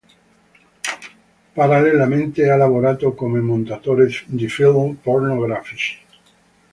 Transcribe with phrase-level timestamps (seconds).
[1.53, 5.99] Parallelamente ha lavorato come montatore di film pornografici.